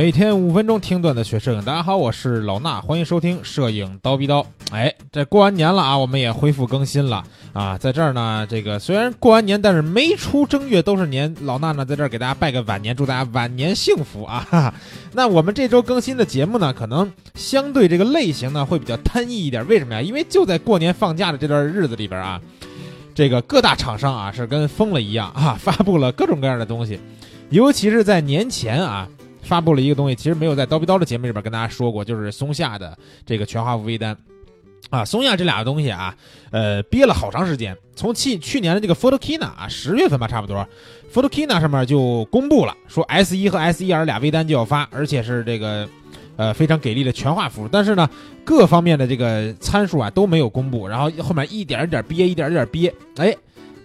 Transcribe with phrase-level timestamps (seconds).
[0.00, 4.46] 每天五分钟听段子学摄影，大家好，我是老衲，欢迎收听摄影刀逼刀。
[4.72, 11.36] 哎，这过完年了啊，我们也恢复更新了啊，在这儿呢，这个虽然过完年，但是没出正月都是年。
[11.42, 14.46] 老衲呢，在这儿给大家拜个晚年，祝大家晚年幸福啊！
[14.50, 14.74] 哈哈。
[15.12, 20.00] 那我们这周更新的节目呢，可能相对这个类型呢会比较单一一点，为什么呀？
[20.00, 22.40] 因为就在过年放假的这段日子里边啊，
[23.14, 26.98] 这个各大厂商啊是跟疯了一样啊，发布了各种各样的东西，
[27.50, 29.06] 尤其是在年前啊。
[29.50, 32.96] 发布了一个东西，其实没有在刀逼刀的节目里边跟大家说过，就是松下的
[33.26, 34.16] 这个全画幅微单，
[34.90, 36.14] 啊，松下这俩东西啊，
[36.52, 40.64] 呃，憋了好长时间，从去去年的这个 Photokina 啊，十月份吧，差不多
[41.12, 45.88] ，Photokina 上面就公布了，说 S 一和 S 一 R 俩微单就要发，而且是这个，
[46.36, 48.08] 呃，非常给力的全画幅，但是呢，
[48.44, 53.34] 各方面的这个参数啊都没有公布，然后后面一点一点憋，一点一点憋，哎。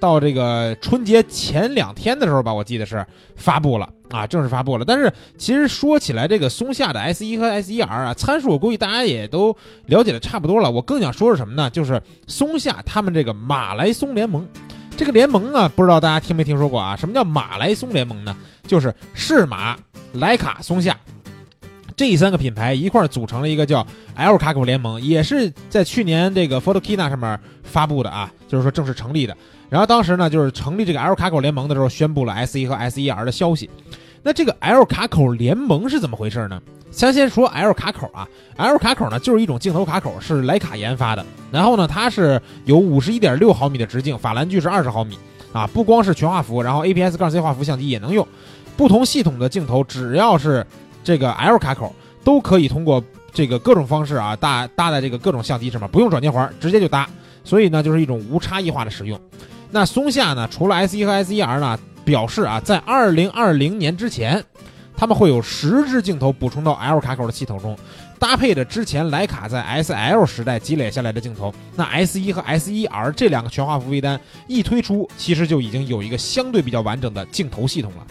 [0.00, 4.84] 到这个春节前两天的时候吧，我记得是发布了啊，正式发布了。
[4.84, 9.54] 但是其实说起来，这个松下的 S 一和 S 一 R 啊，参数我估计大家也都
[9.86, 10.70] 了解的差不多了。
[10.70, 11.68] 我更想说是什么呢？
[11.70, 14.46] 就是松下他们这个马来松联盟，
[14.96, 16.94] 这个联盟呢，不知道大家听没听说过啊？
[16.94, 18.36] 什么叫马来松联盟呢？
[18.66, 19.76] 就是适马、
[20.14, 20.96] 徕卡、松下
[21.96, 29.36] 这三个品牌一块组成了一个叫 L 卡口联盟，也是在去年这个 Photokina 上面发布的啊，就是说正式成立的。
[29.70, 33.70] 然后当时呢，就是成立这个 L 卡口联盟的时候，宣布了 S 一和 S 一 R 的消息。
[34.24, 36.58] 那这个 L 卡口联盟是怎么回事呢？
[36.90, 41.22] 先先说 L 卡口啊，L 卡口呢就是一种镜头卡口，是徕卡研发的。
[41.52, 45.18] 然后呢，它是有五十一点六毫米的直径，法兰距是二十毫米
[45.52, 45.66] 啊。
[45.66, 48.26] 不光是全画幅，然后 APS-C 画幅相机也能用。
[48.78, 50.66] 不同系统的镜头，只要是
[51.02, 57.06] 这个 L 卡口，都可以通过这个各种方式啊搭搭在这个各种相机上面，不用转接环，直接就搭。
[57.44, 59.20] 所以呢，就是一种无差异化的使用。
[59.70, 60.48] 那松下呢？
[60.50, 64.44] 除了 S 一和 S 一 R 呢，表示啊，在二零二零年之前，
[64.96, 67.76] 他们会有十支镜头补充到 L 卡口的系统中，
[68.18, 71.52] 搭配着之前徕卡在 S L 时代积累下来的镜头。
[71.74, 78.06] 那 S 一和 S 一 R 这两个全画幅微单一推出，其实就已经有一个相对比较完整的镜头系统了。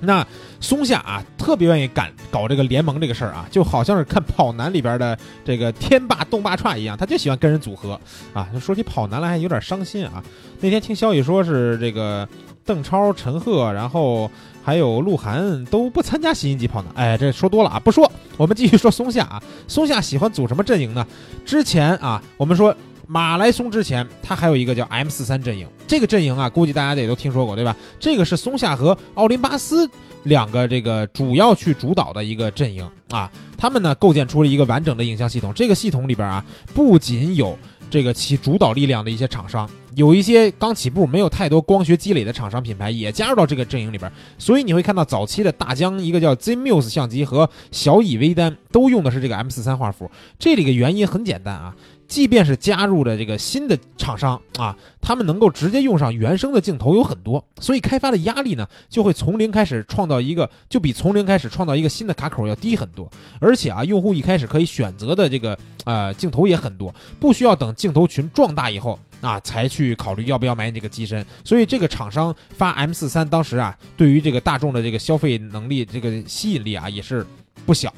[0.00, 0.26] 那
[0.60, 7.98] 松下啊，特别愿意敢搞这个联盟这个事儿啊，就好像是看跑男里边的这个天霸动霸串一样，他就喜欢跟人组合
[8.34, 8.46] 啊。
[8.60, 10.22] 说起跑男来还有点伤心啊。
[10.60, 12.28] 那天听消息说是这个
[12.64, 14.30] 邓超、陈赫，然后
[14.62, 16.92] 还有鹿晗都不参加新一季跑男。
[16.94, 18.10] 哎，这说多了啊，不说。
[18.36, 21.06] 我们继续说松下啊，松下喜欢组什么阵营呢？
[21.44, 22.74] 之前啊，我们说。
[23.06, 27.76] 马来松之前，它还有一个叫 M 四三阵营，这个阵营啊，估计大家也都听说过，对吧？
[28.00, 29.86] 这个是松下和奥林巴斯
[30.22, 35.52] 两个这个主要去主导的一个阵营啊，他们呢构建出了一个完整的影像系统。
[35.52, 36.42] 这个系统里边啊，
[36.72, 37.58] 不仅有
[37.90, 50.10] 这个起主导力量的一些厂商，有一些刚起步没有太多光学积累的厂商品牌也加入到这个阵营里边，所以你会看到早期的大疆一个叫 ZMuse 相机和小蚁微单都用的是这个 M 四三画幅。
[50.38, 51.74] 这里个原因很简单啊。
[52.06, 63.10] 即便是加入了这个新的厂商啊，他们能够直接用上原生的镜头有很多，所以开发的压力呢就会从零开始创造一个，就比从零开始创造一个新的卡口要低很多。
[63.40, 71.24] 而且啊，用户一开始可以选择的这个呃镜头也很多，不需要等镜头群壮大以后啊才去考虑要不要买你这个机身。
[71.44, 77.26] 所以这个厂商发 M 四三当时啊，对于这个大众的这个消费能力、这个吸引力啊也是
[77.66, 77.92] 不小。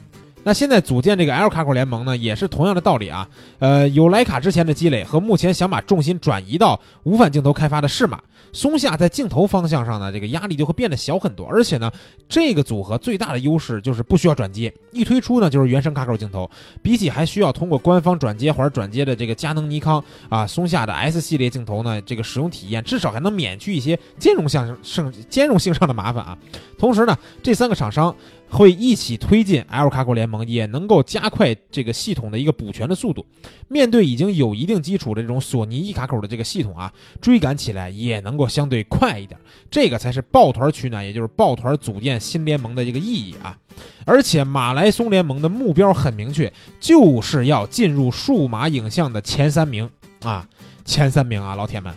[0.46, 3.28] 那现在组建这个 L 卡口联盟呢，也是同样的道理啊。
[3.58, 8.20] 呃，有徕卡之前的积累和目前想把重心转移到无反镜头开发的适马，
[8.52, 11.44] 松下在镜头方向上呢，这个压力就会变得小很多。
[11.48, 11.90] 而且呢，
[12.28, 16.48] 这个组合最大的优势就是不需要转接，一推出呢就是原生卡口镜头。
[16.80, 26.38] 比起还需要通过官方转接环转接的这个佳能、尼康啊，松下的 S 系列镜头呢，这个使用体验至少还能免去一些兼容性上兼容性上的麻烦啊。
[26.78, 28.14] 同时呢，这三个厂商。
[28.48, 33.24] 会一起推进 L 卡口联盟，也能够加快这个系统的一个补全的速度。
[33.68, 39.38] 面对已经有一定基础的这种索尼 E 卡口的这个系统啊，追赶起来也能够相对快一点。
[39.70, 43.58] 这个才是抱团取暖，也就是抱团组建新联盟的这个意义啊。
[44.04, 49.90] 而且马来松联盟的目标很明确，就是要进入数码影像的前三名
[50.22, 50.48] 啊，
[50.84, 51.94] 前三名啊，老铁们。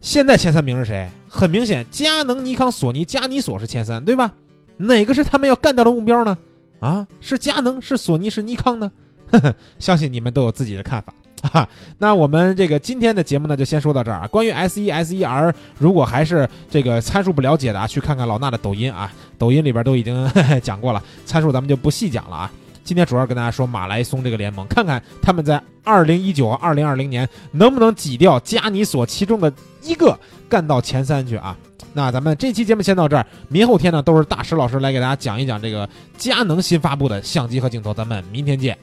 [0.00, 1.08] 现在前三名是谁？
[1.28, 4.34] 很明显，佳能、尼康、索尼、佳尼索是前三，对吧？
[4.76, 6.36] 哪个是他们要干掉的目标呢？
[6.80, 8.90] 啊，是佳能，是索尼，是尼康呢？
[9.30, 11.14] 呵呵，相信你们都有自己的看法
[11.52, 11.68] 啊。
[11.98, 14.26] 那我们这个今天的节目呢，就先说到这儿啊。
[14.26, 20.30] 关于 S 一、S 一 R，如果还是这个参数不了解的啊，去看看老衲的抖音啊，抖音里边都已经
[20.62, 22.50] 讲过了，参数咱们就不细讲了啊。
[22.82, 29.50] 今天主要跟大家说马来松这个联盟，看看他们在二零一九和二零二零年能不能挤掉加尼索其中的
[29.84, 31.56] 一个干到前三去啊！
[31.92, 38.76] 那咱们这期节目先到这儿，明后天呢都是大石老师来给大家讲一讲这个佳能新发布的相机和镜头，咱们明天见。